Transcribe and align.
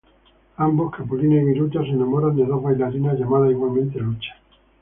Ambos, 0.57 0.95
Capulina 0.97 1.35
y 1.35 1.45
Viruta 1.45 1.81
se 1.83 1.89
enamoran 1.91 2.35
de 2.35 2.43
dos 2.43 2.63
bailarinas 2.63 3.19
llamadas 3.19 3.51
igualmente 3.51 3.99
Lucha. 3.99 4.35